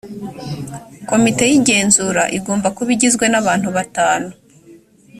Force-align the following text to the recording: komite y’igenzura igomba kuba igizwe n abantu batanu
komite 1.09 1.43
y’igenzura 1.51 2.23
igomba 2.37 2.67
kuba 2.75 2.89
igizwe 2.95 3.25
n 3.29 3.35
abantu 3.41 3.67
batanu 3.77 4.29